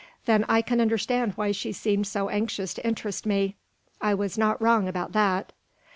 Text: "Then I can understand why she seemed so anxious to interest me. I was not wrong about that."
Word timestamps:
"Then 0.25 0.45
I 0.49 0.63
can 0.63 0.81
understand 0.81 1.33
why 1.33 1.51
she 1.51 1.71
seemed 1.71 2.07
so 2.07 2.29
anxious 2.29 2.73
to 2.73 2.83
interest 2.83 3.27
me. 3.27 3.55
I 4.01 4.15
was 4.15 4.35
not 4.35 4.59
wrong 4.59 4.87
about 4.87 5.11
that." 5.11 5.53